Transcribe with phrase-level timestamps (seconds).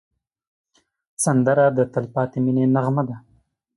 [1.23, 3.15] سندره د تل پاتې مینې نغمه ده